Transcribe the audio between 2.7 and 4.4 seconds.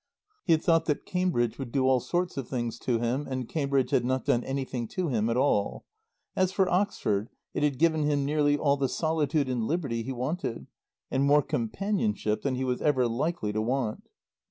to him, and Cambridge had not